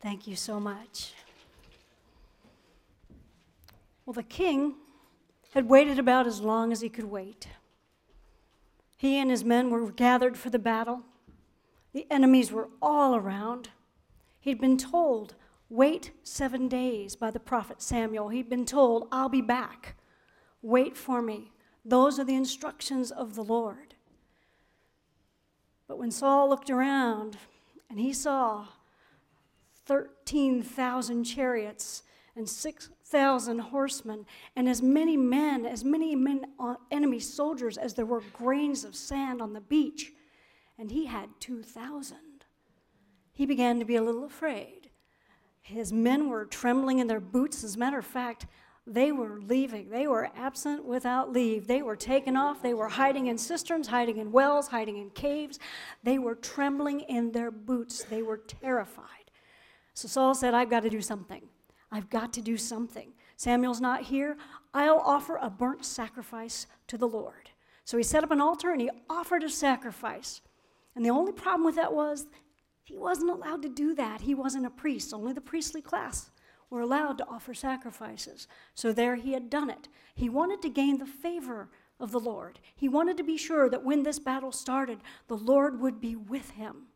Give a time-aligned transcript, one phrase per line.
[0.00, 1.12] Thank you so much.
[4.06, 4.76] Well, the king
[5.52, 7.48] had waited about as long as he could wait.
[8.96, 11.02] He and his men were gathered for the battle.
[11.92, 13.70] The enemies were all around.
[14.40, 15.34] He'd been told,
[15.68, 18.28] wait seven days by the prophet Samuel.
[18.28, 19.96] He'd been told, I'll be back.
[20.62, 21.52] Wait for me.
[21.84, 23.94] Those are the instructions of the Lord.
[25.86, 27.36] But when Saul looked around
[27.88, 28.66] and he saw
[29.90, 32.04] 13,000 chariots
[32.36, 38.06] and 6,000 horsemen, and as many men, as many men, uh, enemy soldiers as there
[38.06, 40.12] were grains of sand on the beach,
[40.78, 42.18] and he had 2,000.
[43.32, 44.90] He began to be a little afraid.
[45.60, 47.64] His men were trembling in their boots.
[47.64, 48.46] As a matter of fact,
[48.86, 49.90] they were leaving.
[49.90, 51.66] They were absent without leave.
[51.66, 52.62] They were taken off.
[52.62, 55.58] They were hiding in cisterns, hiding in wells, hiding in caves.
[56.04, 58.04] They were trembling in their boots.
[58.04, 59.19] They were terrified.
[60.00, 61.42] So Saul said, I've got to do something.
[61.92, 63.12] I've got to do something.
[63.36, 64.38] Samuel's not here.
[64.72, 67.50] I'll offer a burnt sacrifice to the Lord.
[67.84, 70.40] So he set up an altar and he offered a sacrifice.
[70.96, 72.28] And the only problem with that was
[72.82, 74.22] he wasn't allowed to do that.
[74.22, 76.30] He wasn't a priest, only the priestly class
[76.70, 78.48] were allowed to offer sacrifices.
[78.74, 79.88] So there he had done it.
[80.14, 82.58] He wanted to gain the favor of the Lord.
[82.74, 86.52] He wanted to be sure that when this battle started, the Lord would be with
[86.52, 86.86] him.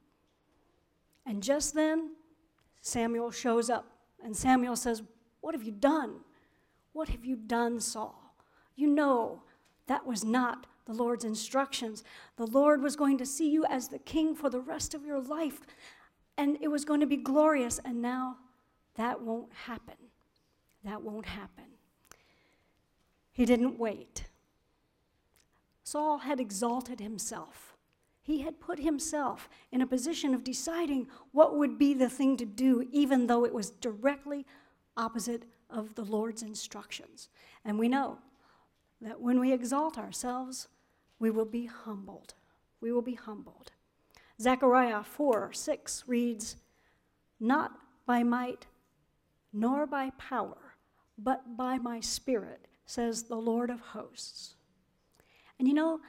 [1.27, 2.13] And just then,
[2.85, 3.87] Samuel shows up,
[4.23, 5.03] and Samuel says,
[5.41, 6.21] What have you done?
[6.93, 8.37] What have you done, Saul?
[8.77, 9.43] You know
[9.87, 12.05] that was not the Lord's instructions.
[12.37, 15.19] The Lord was going to see you as the king for the rest of your
[15.19, 15.61] life,
[16.37, 18.37] and it was going to be glorious, and now
[18.97, 19.97] that won't happen.
[20.85, 21.65] That won't happen.
[23.33, 24.25] He didn't wait.
[25.83, 27.74] Saul had exalted himself.
[28.25, 32.47] He had put himself in a position of deciding what would be the thing to
[32.47, 34.47] do, even though it was directly
[34.97, 37.29] opposite of the Lord's instructions.
[37.67, 38.17] And we know
[39.03, 40.69] that when we exalt ourselves,
[41.19, 42.33] we will be humbled.
[42.81, 43.73] We will be humbled.
[44.41, 46.57] Zechariah 4 6 reads,
[47.39, 47.73] Not
[48.07, 48.67] by might
[49.53, 50.77] nor by power,
[51.19, 54.55] but by my spirit, says the Lord of hosts.
[55.59, 56.01] And you know,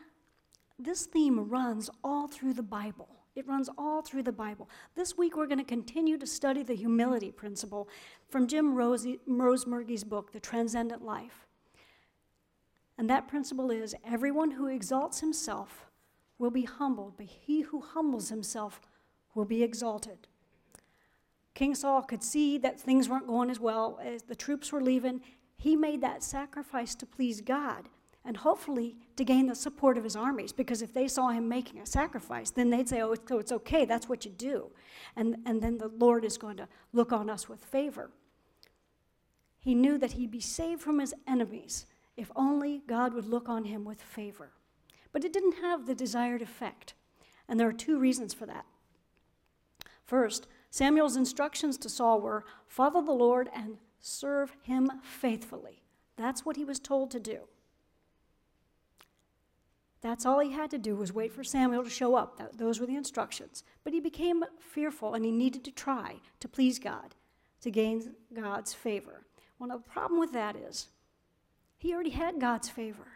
[0.77, 3.09] this theme runs all through the Bible.
[3.35, 4.69] It runs all through the Bible.
[4.95, 7.89] This week, we're going to continue to study the humility principle
[8.29, 11.45] from Jim Rosie, Rosemergy's book, The Transcendent Life.
[12.97, 15.85] And that principle is everyone who exalts himself
[16.37, 18.79] will be humbled, but he who humbles himself
[19.33, 20.27] will be exalted.
[21.53, 25.21] King Saul could see that things weren't going as well as the troops were leaving.
[25.57, 27.89] He made that sacrifice to please God
[28.25, 31.79] and hopefully to gain the support of his armies because if they saw him making
[31.79, 34.71] a sacrifice, then they'd say, oh, it's okay, that's what you do.
[35.15, 38.09] And, and then the Lord is going to look on us with favor.
[39.59, 41.85] He knew that he'd be saved from his enemies
[42.17, 44.51] if only God would look on him with favor.
[45.11, 46.93] But it didn't have the desired effect.
[47.47, 48.65] And there are two reasons for that.
[50.03, 55.83] First, Samuel's instructions to Saul were follow the Lord and serve him faithfully.
[56.15, 57.47] That's what he was told to do.
[60.05, 62.37] That's all he had to do was wait for Samuel to show up.
[62.37, 63.63] That, those were the instructions.
[63.83, 67.15] But he became fearful and he needed to try to please God,
[67.61, 69.25] to gain God's favor.
[69.57, 70.89] One of the problem with that is
[71.79, 73.07] he already had God's favor.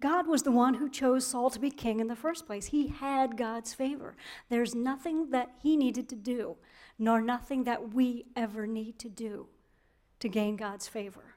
[0.00, 2.66] God was the one who chose Saul to be king in the first place.
[2.66, 4.14] He had God's favor.
[4.48, 6.56] There's nothing that he needed to do,
[7.00, 9.48] nor nothing that we ever need to do
[10.20, 11.34] to gain God's favor.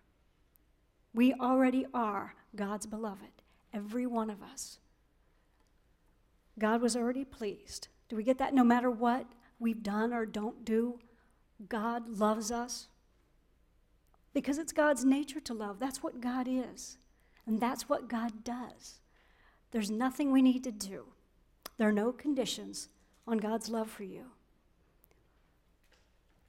[1.11, 3.38] We already are God's beloved,
[3.73, 4.79] every one of us.
[6.57, 7.87] God was already pleased.
[8.09, 8.53] Do we get that?
[8.53, 9.25] No matter what
[9.59, 10.99] we've done or don't do,
[11.67, 12.87] God loves us.
[14.33, 15.79] Because it's God's nature to love.
[15.79, 16.97] That's what God is.
[17.45, 18.99] And that's what God does.
[19.71, 21.05] There's nothing we need to do,
[21.77, 22.89] there are no conditions
[23.27, 24.25] on God's love for you.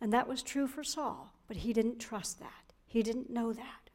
[0.00, 2.73] And that was true for Saul, but he didn't trust that.
[2.87, 3.91] He didn't know that.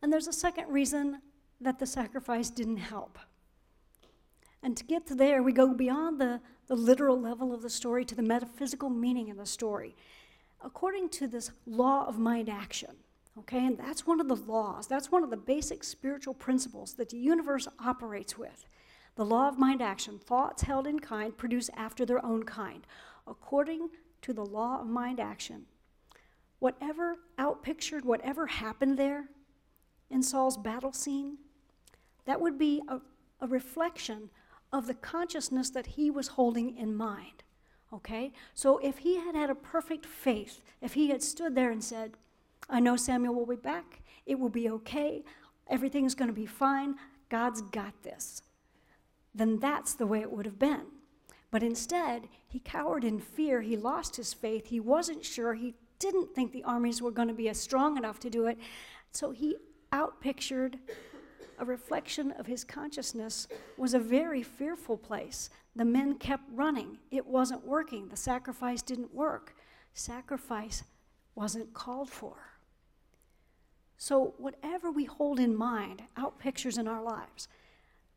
[0.00, 1.20] And there's a second reason
[1.64, 3.18] that the sacrifice didn't help.
[4.62, 8.04] And to get to there, we go beyond the, the literal level of the story
[8.04, 9.96] to the metaphysical meaning of the story.
[10.60, 12.96] According to this law of mind action,
[13.38, 14.86] Okay, and that's one of the laws.
[14.86, 18.66] That's one of the basic spiritual principles that the universe operates with.
[19.14, 22.86] The law of mind action thoughts held in kind produce after their own kind.
[23.26, 23.88] According
[24.22, 25.64] to the law of mind action,
[26.58, 29.28] whatever outpictured, whatever happened there
[30.10, 31.38] in Saul's battle scene,
[32.24, 33.00] that would be a,
[33.40, 34.30] a reflection
[34.72, 37.42] of the consciousness that he was holding in mind.
[37.92, 38.32] Okay?
[38.54, 42.12] So if he had had a perfect faith, if he had stood there and said,
[42.68, 45.22] I know Samuel will be back, it will be okay,
[45.68, 46.94] everything's going to be fine,
[47.28, 48.42] God's got this,
[49.34, 50.86] then that's the way it would have been.
[51.50, 53.60] But instead, he cowered in fear.
[53.60, 54.66] He lost his faith.
[54.66, 55.52] He wasn't sure.
[55.52, 58.58] He didn't think the armies were going to be as strong enough to do it.
[59.12, 59.56] So he
[59.92, 60.78] outpictured
[61.62, 65.48] a reflection of his consciousness was a very fearful place.
[65.76, 66.98] The men kept running.
[67.12, 68.08] It wasn't working.
[68.08, 69.54] The sacrifice didn't work.
[69.94, 70.82] Sacrifice
[71.36, 72.34] wasn't called for.
[73.96, 77.46] So, whatever we hold in mind out pictures in our lives.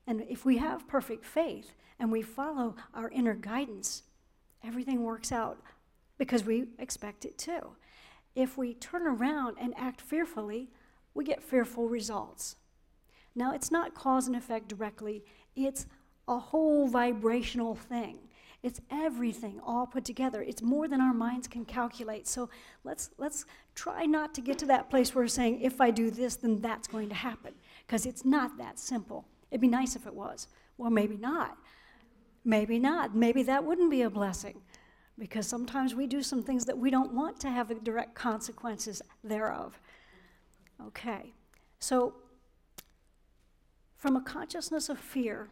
[0.07, 4.01] And if we have perfect faith and we follow our inner guidance,
[4.63, 5.61] everything works out
[6.17, 7.61] because we expect it to.
[8.33, 10.71] If we turn around and act fearfully,
[11.13, 12.55] we get fearful results.
[13.35, 15.23] Now, it's not cause and effect directly,
[15.55, 15.85] it's
[16.27, 18.19] a whole vibrational thing.
[18.63, 20.41] It's everything all put together.
[20.41, 22.27] It's more than our minds can calculate.
[22.27, 22.49] So
[22.83, 23.45] let's, let's
[23.75, 26.61] try not to get to that place where we're saying, if I do this, then
[26.61, 27.53] that's going to happen.
[27.85, 29.27] Because it's not that simple.
[29.51, 30.47] It'd be nice if it was.
[30.79, 31.57] Well, maybe not.
[32.43, 33.15] Maybe not.
[33.15, 34.61] Maybe that wouldn't be a blessing.
[35.19, 39.79] Because sometimes we do some things that we don't want to have direct consequences thereof.
[40.87, 41.33] Okay.
[41.77, 42.15] So,
[43.95, 45.49] from a consciousness of fear,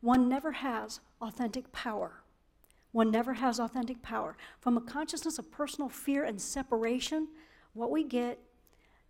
[0.00, 2.22] one never has authentic power.
[2.92, 4.36] One never has authentic power.
[4.60, 7.28] From a consciousness of personal fear and separation,
[7.72, 8.38] what we get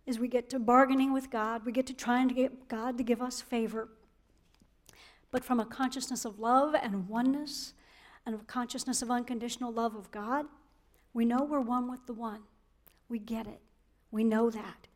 [0.05, 3.03] is we get to bargaining with God, we get to trying to get God to
[3.03, 3.89] give us favor.
[5.31, 7.73] But from a consciousness of love and oneness,
[8.25, 10.45] and a consciousness of unconditional love of God,
[11.13, 12.41] we know we're one with the one.
[13.07, 13.61] We get it.
[14.11, 14.87] We know that.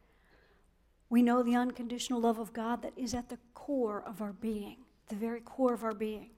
[1.10, 4.78] We know the unconditional love of God that is at the core of our being,
[5.08, 6.30] the very core of our being.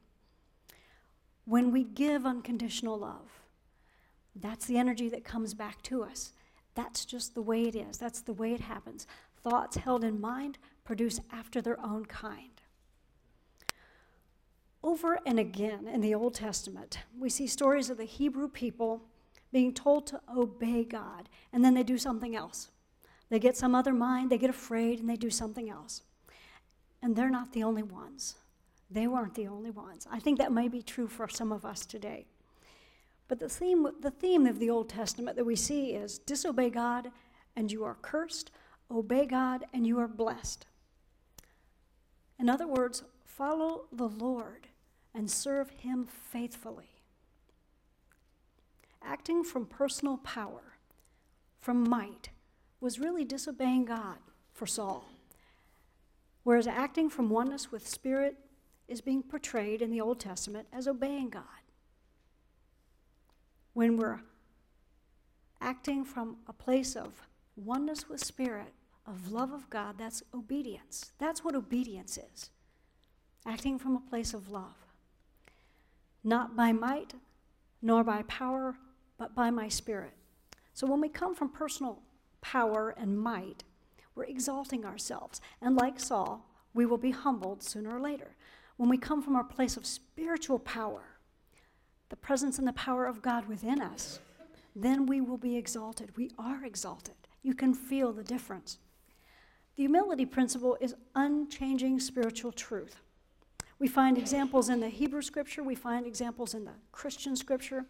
[1.45, 3.29] When we give unconditional love,
[4.35, 6.31] that's the energy that comes back to us.
[6.73, 7.97] That's just the way it is.
[7.97, 9.05] That's the way it happens.
[9.43, 12.61] Thoughts held in mind produce after their own kind.
[14.83, 19.01] Over and again in the Old Testament, we see stories of the Hebrew people
[19.51, 22.69] being told to obey God, and then they do something else.
[23.31, 26.01] They get some other mind, they get afraid, and they do something else.
[27.01, 28.35] And they're not the only ones.
[28.91, 30.05] They weren't the only ones.
[30.11, 32.25] I think that may be true for some of us today.
[33.29, 37.09] But the theme, the theme of the Old Testament that we see is disobey God
[37.55, 38.51] and you are cursed,
[38.91, 40.65] obey God and you are blessed.
[42.37, 44.67] In other words, follow the Lord
[45.15, 46.99] and serve Him faithfully.
[49.01, 50.73] Acting from personal power,
[51.61, 52.27] from might,
[52.81, 54.17] was really disobeying God
[54.51, 55.05] for Saul.
[56.43, 58.35] Whereas acting from oneness with Spirit
[58.87, 61.43] is being portrayed in the Old Testament as obeying God.
[63.73, 64.21] When we're
[65.61, 68.73] acting from a place of oneness with Spirit,
[69.05, 71.11] of love of God, that's obedience.
[71.19, 72.49] That's what obedience is.
[73.45, 74.75] Acting from a place of love.
[76.23, 77.13] Not by might,
[77.81, 78.75] nor by power,
[79.17, 80.13] but by my Spirit.
[80.73, 81.99] So when we come from personal
[82.41, 83.63] power, and might,
[84.15, 85.39] we're exalting ourselves.
[85.61, 88.35] And like Saul, we will be humbled sooner or later.
[88.77, 91.03] When we come from our place of spiritual power,
[92.09, 94.19] the presence and the power of God within us,
[94.75, 96.17] then we will be exalted.
[96.17, 97.15] We are exalted.
[97.43, 98.79] You can feel the difference.
[99.75, 102.97] The humility principle is unchanging spiritual truth.
[103.79, 107.85] We find examples in the Hebrew scripture, we find examples in the Christian scripture.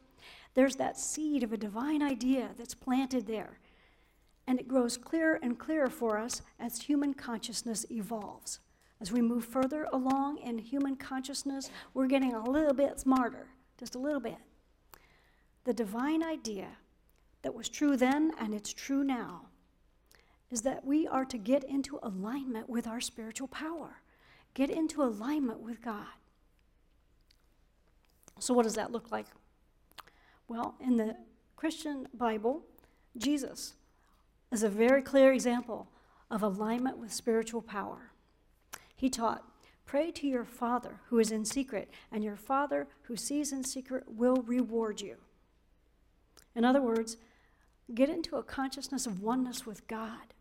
[0.53, 3.59] There's that seed of a divine idea that's planted there
[4.47, 8.59] and it grows clearer and clearer for us as human consciousness evolves.
[8.99, 13.95] As we move further along in human consciousness, we're getting a little bit smarter, just
[13.95, 14.37] a little bit.
[15.63, 16.67] The divine idea
[17.41, 19.47] that was true then and it's true now
[20.51, 24.01] is that we are to get into alignment with our spiritual power,
[24.53, 26.05] get into alignment with God.
[28.39, 29.27] So, what does that look like?
[30.47, 31.15] Well, in the
[31.55, 32.63] Christian Bible,
[33.17, 33.75] Jesus
[34.51, 35.87] is a very clear example
[36.29, 38.11] of alignment with spiritual power.
[38.95, 39.43] He taught,
[39.85, 44.05] Pray to your Father who is in secret, and your Father who sees in secret
[44.07, 45.17] will reward you.
[46.55, 47.17] In other words,
[47.93, 50.33] get into a consciousness of oneness with God.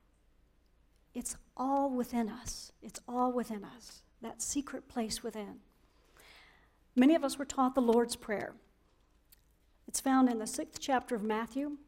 [1.14, 2.71] It's all within us.
[2.83, 5.57] It's all within us, that secret place within.
[6.95, 8.55] Many of us were taught the Lord's Prayer.
[9.88, 11.79] It's found in the sixth chapter of Matthew,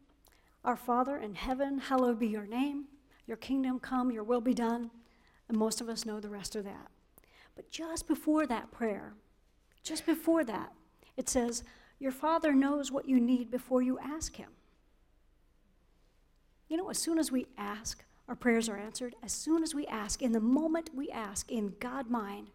[0.65, 2.85] our Father in heaven, hallowed be your name.
[3.27, 4.91] Your kingdom come, your will be done.
[5.49, 6.89] And most of us know the rest of that.
[7.55, 9.15] But just before that prayer,
[9.83, 10.73] just before that,
[11.17, 11.65] it says,
[11.99, 14.51] Your Father knows what you need before you ask Him.
[16.69, 19.15] You know, as soon as we ask, our prayers are answered.
[19.23, 22.51] As soon as we ask, in the moment we ask, in God mind,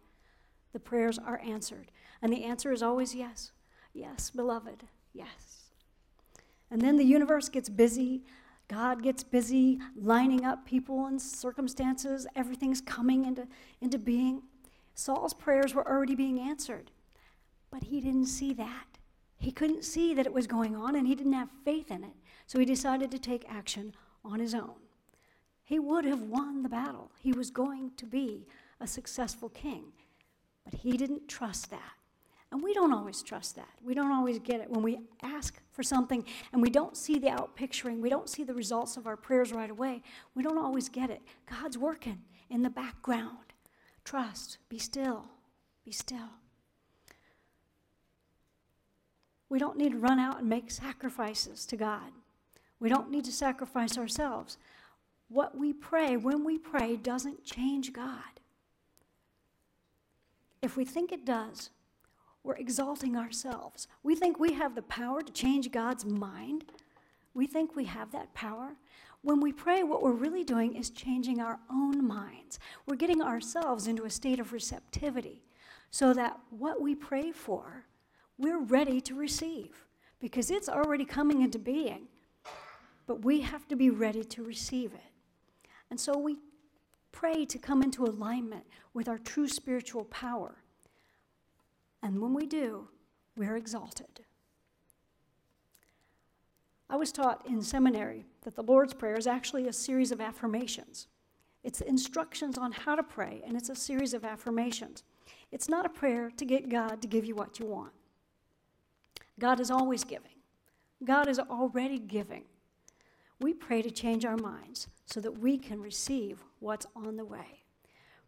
[0.72, 1.90] the prayers are answered.
[2.20, 3.52] And the answer is always yes.
[3.92, 5.57] Yes, beloved, yes.
[6.70, 8.22] And then the universe gets busy.
[8.68, 12.26] God gets busy lining up people and circumstances.
[12.36, 13.46] Everything's coming into,
[13.80, 14.42] into being.
[14.94, 16.90] Saul's prayers were already being answered,
[17.70, 18.98] but he didn't see that.
[19.38, 22.16] He couldn't see that it was going on, and he didn't have faith in it.
[22.46, 23.94] So he decided to take action
[24.24, 24.74] on his own.
[25.62, 27.12] He would have won the battle.
[27.20, 28.46] He was going to be
[28.80, 29.84] a successful king.
[30.64, 31.97] But he didn't trust that.
[32.50, 33.68] And we don't always trust that.
[33.82, 34.70] We don't always get it.
[34.70, 38.54] When we ask for something and we don't see the outpicturing, we don't see the
[38.54, 40.02] results of our prayers right away,
[40.34, 41.20] we don't always get it.
[41.50, 43.52] God's working in the background.
[44.04, 44.58] Trust.
[44.70, 45.26] Be still.
[45.84, 46.30] Be still.
[49.50, 52.12] We don't need to run out and make sacrifices to God.
[52.80, 54.56] We don't need to sacrifice ourselves.
[55.28, 58.40] What we pray, when we pray, doesn't change God.
[60.62, 61.70] If we think it does,
[62.48, 63.88] we're exalting ourselves.
[64.02, 66.64] We think we have the power to change God's mind.
[67.34, 68.70] We think we have that power.
[69.20, 72.58] When we pray, what we're really doing is changing our own minds.
[72.86, 75.42] We're getting ourselves into a state of receptivity
[75.90, 77.84] so that what we pray for,
[78.38, 79.84] we're ready to receive
[80.18, 82.08] because it's already coming into being.
[83.06, 85.12] But we have to be ready to receive it.
[85.90, 86.38] And so we
[87.12, 88.64] pray to come into alignment
[88.94, 90.56] with our true spiritual power.
[92.02, 92.88] And when we do,
[93.36, 94.20] we're exalted.
[96.90, 101.08] I was taught in seminary that the Lord's Prayer is actually a series of affirmations.
[101.62, 105.02] It's instructions on how to pray, and it's a series of affirmations.
[105.50, 107.92] It's not a prayer to get God to give you what you want.
[109.38, 110.32] God is always giving,
[111.04, 112.44] God is already giving.
[113.40, 117.62] We pray to change our minds so that we can receive what's on the way.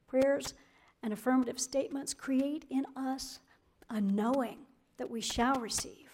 [0.06, 0.54] Prayers
[1.02, 3.40] and affirmative statements create in us
[3.90, 4.58] a knowing
[4.96, 6.10] that we shall receive.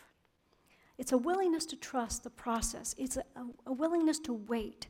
[0.99, 3.25] It's a willingness to trust the process, it's a,
[3.67, 4.89] a, willingness to wait,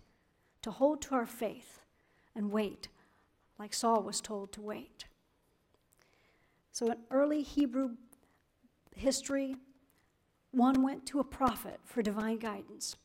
[0.62, 1.80] to hold to our faith
[2.34, 2.88] and wait,
[3.58, 5.06] like Saul was told to wait.
[6.70, 7.96] So, in early Hebrew
[8.94, 9.56] history,
[10.52, 12.96] one went to a prophet for divine guidance.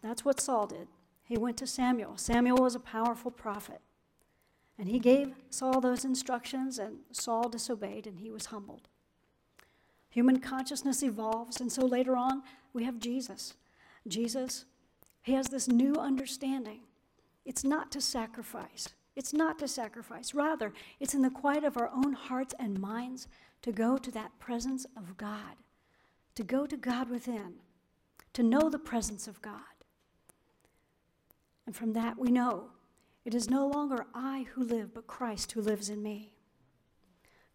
[0.00, 0.86] That's what Saul did.
[1.24, 2.16] He went to Samuel.
[2.16, 3.80] Samuel was a powerful prophet.
[4.78, 8.88] And he gave Saul those instructions, and Saul disobeyed, and he was humbled.
[10.14, 13.54] Human consciousness evolves, and so later on, we have Jesus.
[14.06, 14.64] Jesus,
[15.22, 16.82] he has this new understanding.
[17.44, 18.90] It's not to sacrifice.
[19.16, 20.32] It's not to sacrifice.
[20.32, 23.26] Rather, it's in the quiet of our own hearts and minds
[23.62, 25.56] to go to that presence of God,
[26.36, 27.54] to go to God within,
[28.34, 29.58] to know the presence of God.
[31.66, 32.66] And from that, we know
[33.24, 36.30] it is no longer I who live, but Christ who lives in me.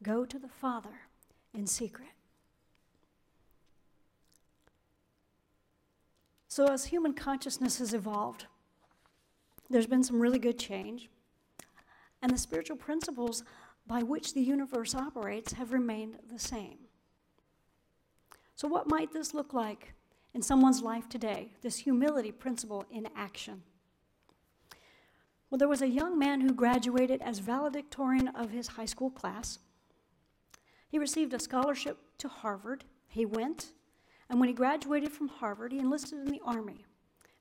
[0.03, 1.03] Go to the Father
[1.53, 2.09] in secret.
[6.49, 8.47] So, as human consciousness has evolved,
[9.69, 11.07] there's been some really good change,
[12.23, 13.43] and the spiritual principles
[13.85, 16.79] by which the universe operates have remained the same.
[18.55, 19.93] So, what might this look like
[20.33, 23.61] in someone's life today, this humility principle in action?
[25.51, 29.59] Well, there was a young man who graduated as valedictorian of his high school class.
[30.89, 32.85] He received a scholarship to Harvard.
[33.07, 33.73] He went,
[34.29, 36.85] and when he graduated from Harvard, he enlisted in the Army.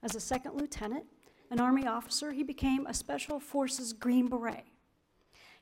[0.02, 1.04] As a second lieutenant,
[1.50, 4.64] an Army officer, he became a Special Forces Green Beret.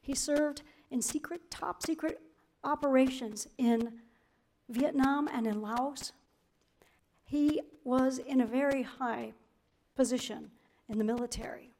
[0.00, 2.20] He served in secret, top secret
[2.62, 4.00] operations in
[4.68, 6.12] Vietnam and in Laos.
[7.24, 9.32] He was in a very high
[9.96, 10.50] position
[10.88, 11.70] in the military.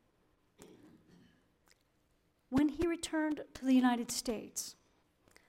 [2.48, 4.76] When he returned to the United States,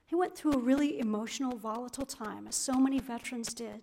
[0.06, 3.82] he went through a really emotional, volatile time, as so many veterans did.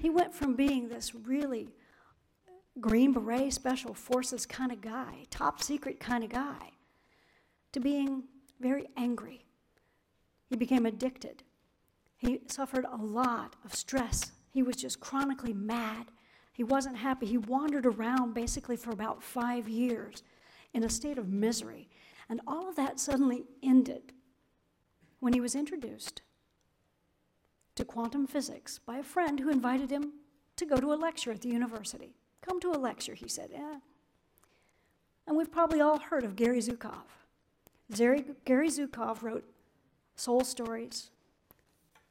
[0.00, 1.68] He went from being this really
[2.80, 6.70] Green Beret Special Forces kind of guy, top secret kind of guy,
[7.72, 8.24] to being
[8.58, 9.44] very angry.
[10.46, 11.42] He became addicted.
[12.16, 14.32] He suffered a lot of stress.
[14.50, 16.06] He was just chronically mad.
[16.54, 17.26] He wasn't happy.
[17.26, 20.22] He wandered around basically for about five years
[20.72, 21.90] in a state of misery.
[22.30, 24.14] And all of that suddenly ended
[25.18, 26.22] when he was introduced
[27.76, 30.12] to quantum physics by a friend who invited him
[30.56, 32.14] to go to a lecture at the university.
[32.42, 33.50] Come to a lecture, he said.
[35.26, 37.04] And we've probably all heard of Gary Zukav.
[37.94, 38.24] Gary
[38.68, 39.44] Zukav wrote
[40.14, 41.10] Soul Stories.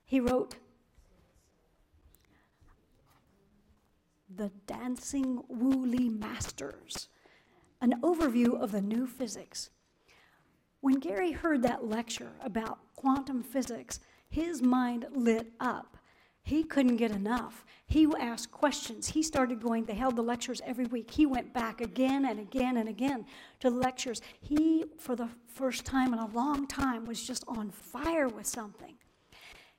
[0.06, 0.56] He wrote
[4.36, 7.10] The Dancing Wu-Li Masters,
[7.82, 9.70] an overview of the new physics.
[10.82, 15.98] When Gary heard that lecture about quantum physics, his mind lit up.
[16.42, 17.66] He couldn't get enough.
[17.86, 19.10] He asked questions.
[19.10, 21.12] He started going, they held the lectures every week.
[21.12, 23.26] He went back again and again and again
[23.60, 24.22] to the lectures.
[24.40, 28.96] He, for the first time in a long time, was just on fire with something.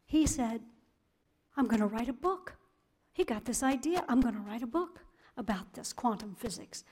[0.04, 0.60] He said,
[1.56, 2.56] I'm going to write a book.
[3.12, 5.00] He got this idea I'm going to write a book
[5.36, 6.84] about this quantum physics.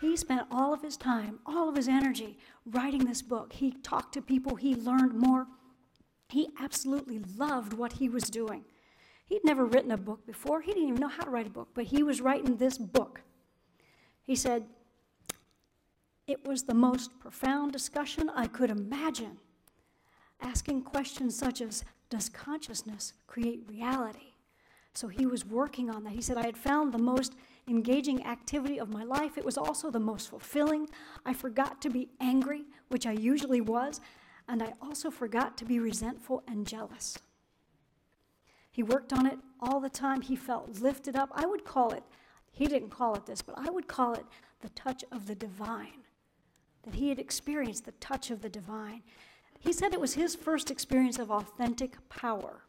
[0.00, 3.52] He spent all of his time, all of his energy writing this book.
[3.52, 5.46] He talked to people, he learned more.
[6.32, 8.64] He absolutely loved what he was doing.
[9.26, 11.68] He'd never written a book before, he didn't even know how to write a book,
[11.74, 13.20] but he was writing this book.
[14.22, 14.64] He said,
[16.26, 19.36] It was the most profound discussion I could imagine,
[20.40, 24.32] asking questions such as Does consciousness create reality?
[24.94, 26.14] So he was working on that.
[26.14, 27.34] He said, I had found the most
[27.68, 29.36] engaging activity of my life.
[29.36, 30.88] It was also the most fulfilling.
[31.26, 34.00] I forgot to be angry, which I usually was,
[34.48, 37.18] and I also forgot to be resentful and jealous.
[38.70, 40.22] He worked on it all the time.
[40.22, 41.30] He felt lifted up.
[41.34, 42.02] I would call it,
[42.50, 44.24] he didn't call it this, but I would call it
[44.60, 46.04] the touch of the divine.
[46.84, 49.02] That he had experienced the touch of the divine.
[49.60, 52.64] He said it was his first experience of authentic power.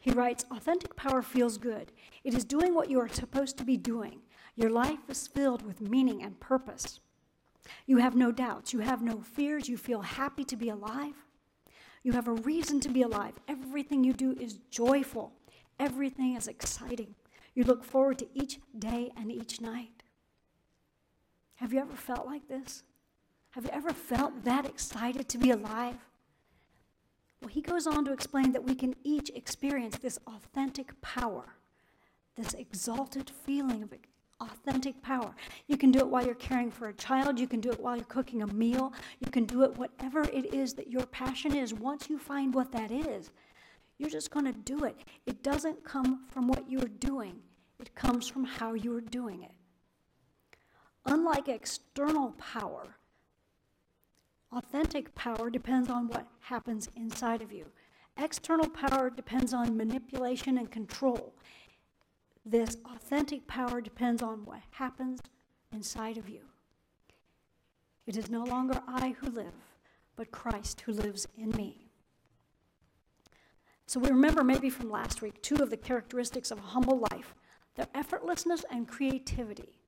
[0.00, 1.92] He writes Authentic power feels good.
[2.24, 4.20] It is doing what you are supposed to be doing.
[4.56, 7.00] Your life is filled with meaning and purpose.
[7.86, 8.72] You have no doubts.
[8.72, 9.68] You have no fears.
[9.68, 11.14] You feel happy to be alive.
[12.02, 13.34] You have a reason to be alive.
[13.46, 15.32] Everything you do is joyful,
[15.78, 17.14] everything is exciting.
[17.54, 20.02] You look forward to each day and each night.
[21.56, 22.84] Have you ever felt like this?
[23.50, 25.96] Have you ever felt that excited to be alive?
[27.40, 31.56] Well, he goes on to explain that we can each experience this authentic power,
[32.36, 33.92] this exalted feeling of
[34.40, 35.34] authentic power.
[35.66, 37.38] You can do it while you're caring for a child.
[37.38, 38.92] You can do it while you're cooking a meal.
[39.20, 41.74] You can do it whatever it is that your passion is.
[41.74, 43.30] Once you find what that is,
[43.98, 44.96] you're just going to do it.
[45.26, 47.36] It doesn't come from what you're doing,
[47.78, 49.52] it comes from how you're doing it.
[51.06, 52.96] Unlike external power,
[54.52, 57.66] authentic power depends on what happens inside of you.
[58.16, 61.34] External power depends on manipulation and control.
[62.50, 65.20] This authentic power depends on what happens
[65.72, 66.40] inside of you.
[68.06, 69.54] It is no longer I who live,
[70.16, 71.86] but Christ who lives in me.
[73.86, 77.36] So we remember maybe from last week two of the characteristics of a humble life
[77.76, 79.78] their effortlessness and creativity.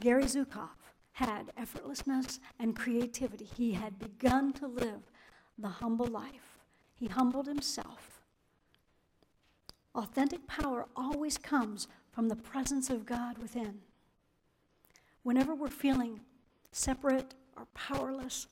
[0.00, 0.70] Gary Zukav
[1.12, 3.44] had effortlessness and creativity.
[3.44, 5.10] He had begun to live
[5.58, 6.60] the humble life.
[6.94, 8.15] He humbled himself
[9.96, 13.78] Authentic power always comes from the presence of God within.
[15.22, 16.20] Whenever we're feeling
[16.70, 18.46] separate or powerless,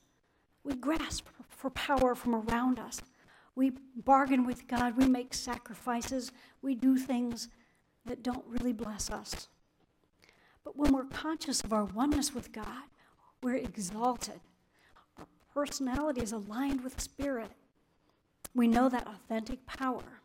[0.63, 2.99] we grasp for power from around us.
[3.53, 6.31] We bargain with God, we make sacrifices,
[6.63, 7.47] we do things
[8.07, 9.47] that don't really bless us.
[10.63, 12.89] But when we're conscious of our oneness with God,
[13.43, 14.41] we're exalted.
[15.19, 17.51] Our personality is aligned with Spirit.
[18.55, 20.21] We know that authentic power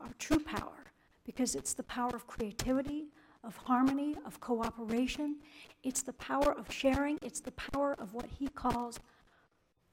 [0.00, 0.92] our true power
[1.24, 3.06] because it's the power of creativity,
[3.44, 5.36] of harmony, of cooperation.
[5.82, 7.18] It's the power of sharing.
[7.22, 8.98] It's the power of what he calls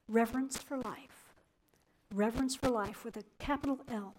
[0.07, 1.33] reverence for life.
[2.13, 4.15] Reverence for life with a capital L.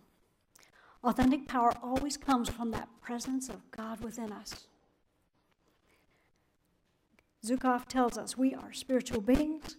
[1.03, 4.66] Authentic power always comes from that presence of God within us.
[7.44, 9.77] Zukav tells us we are spiritual beings.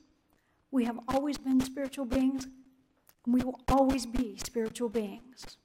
[0.72, 2.48] We have always been spiritual beings,
[3.26, 5.58] and we will always be spiritual beings.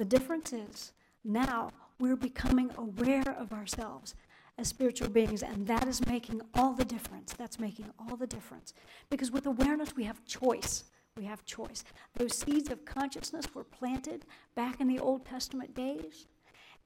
[0.00, 0.92] The difference is
[1.24, 4.14] now we're becoming aware of ourselves
[4.56, 7.34] as spiritual beings, and that is making all the difference.
[7.34, 8.72] That's making all the difference.
[9.10, 10.84] Because with awareness, we have choice.
[11.18, 11.84] We have choice.
[12.16, 16.24] Those seeds of consciousness were planted back in the Old Testament days,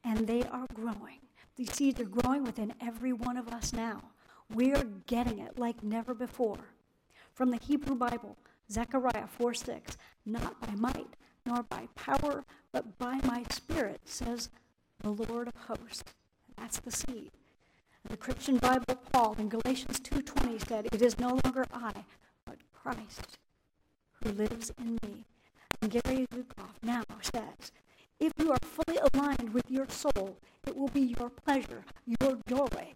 [0.02, 1.20] and they are growing.
[1.54, 4.02] These seeds are growing within every one of us now.
[4.52, 6.64] We're getting it like never before.
[7.32, 8.36] From the Hebrew Bible,
[8.72, 9.96] Zechariah 4 6,
[10.26, 11.14] not by might,
[11.46, 14.50] nor by power, but by my spirit, says
[15.00, 16.14] the Lord of hosts.
[16.56, 17.30] That's the seed.
[18.08, 22.04] The Christian Bible, Paul in Galatians 2.20 said, It is no longer I,
[22.44, 23.38] but Christ
[24.22, 25.24] who lives in me.
[25.80, 27.72] And Gary Zukav now says,
[28.20, 32.94] if you are fully aligned with your soul, it will be your pleasure, your joy,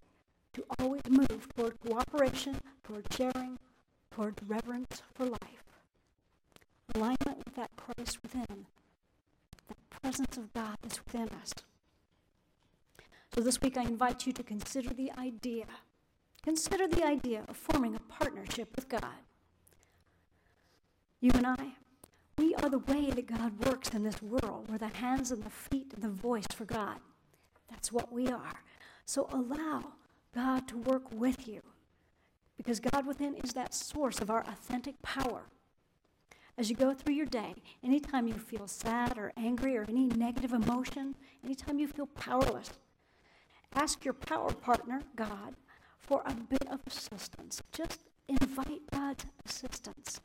[0.54, 3.58] to always move toward cooperation, toward sharing,
[4.11, 5.67] toward reverence for life
[6.94, 8.66] alignment with that Christ within,
[9.68, 11.53] the presence of God that's within us.
[13.35, 15.66] So this week I invite you to consider the idea.
[16.42, 19.22] Consider the idea of forming a partnership with God.
[21.20, 21.72] You and I,
[22.37, 24.68] we are the way that God works in this world.
[24.68, 26.98] We're the hands and the feet and the voice for God.
[27.68, 28.62] That's what we are.
[29.05, 29.92] So allow
[30.35, 31.61] God to work with you
[32.57, 35.42] because God within is that source of our authentic power.
[36.58, 40.52] As you go through your day, anytime you feel sad or angry or any negative
[40.52, 42.70] emotion, anytime you feel powerless,
[43.72, 45.54] ask your power partner, God,
[46.00, 47.62] for a bit of assistance.
[47.70, 50.20] Just invite God's assistance.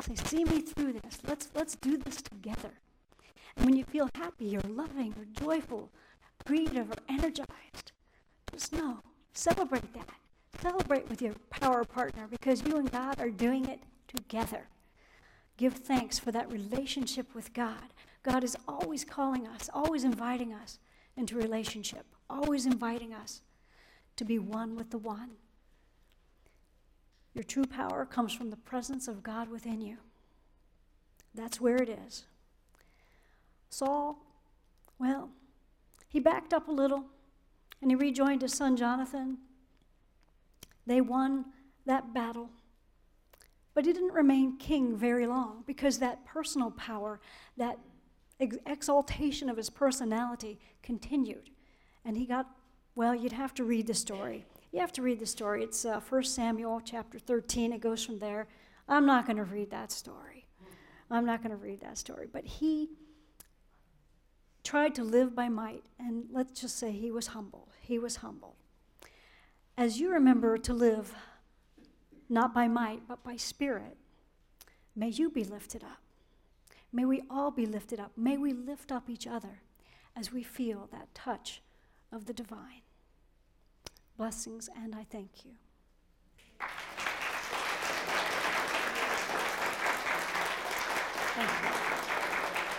[0.00, 1.18] Say, see me through this.
[1.28, 2.70] Let's, let's do this together.
[3.54, 5.90] And when you feel happy or loving or joyful,
[6.46, 7.92] creative or energized,
[8.50, 9.00] just know,
[9.34, 10.08] celebrate that.
[10.62, 14.66] Celebrate with your power partner because you and God are doing it together.
[15.56, 17.92] Give thanks for that relationship with God.
[18.22, 20.78] God is always calling us, always inviting us
[21.16, 23.42] into relationship, always inviting us
[24.16, 25.30] to be one with the one.
[27.34, 29.98] Your true power comes from the presence of God within you.
[31.34, 32.24] That's where it is.
[33.70, 34.18] Saul,
[34.98, 35.30] well,
[36.08, 37.06] he backed up a little
[37.82, 39.38] and he rejoined his son Jonathan.
[40.86, 41.46] They won
[41.86, 42.50] that battle.
[43.74, 47.20] But he didn't remain king very long because that personal power,
[47.56, 47.78] that
[48.38, 51.50] ex- exaltation of his personality continued.
[52.04, 52.46] And he got,
[52.94, 54.46] well, you'd have to read the story.
[54.70, 55.64] You have to read the story.
[55.64, 57.72] It's uh, 1 Samuel chapter 13.
[57.72, 58.46] It goes from there.
[58.88, 60.46] I'm not going to read that story.
[61.10, 62.28] I'm not going to read that story.
[62.32, 62.90] But he
[64.62, 67.68] tried to live by might, and let's just say he was humble.
[67.80, 68.56] He was humble.
[69.76, 71.14] As you remember to live
[72.28, 73.96] not by might, but by spirit,
[74.96, 76.00] may you be lifted up.
[76.92, 78.12] May we all be lifted up.
[78.16, 79.62] May we lift up each other
[80.16, 81.60] as we feel that touch
[82.12, 82.82] of the divine.
[84.16, 85.52] Blessings, and I thank you.